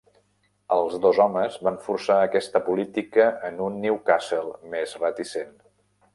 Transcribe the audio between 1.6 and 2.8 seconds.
van forçar aquesta